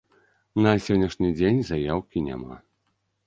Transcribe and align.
На 0.65 0.71
сённяшні 0.85 1.29
дзень 1.39 1.61
заяўкі 1.69 2.23
няма. 2.31 2.57